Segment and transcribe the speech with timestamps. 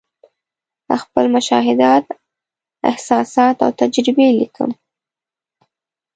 [1.01, 2.05] خپل مشاهدات،
[2.89, 4.69] احساسات او تجربې لیکم.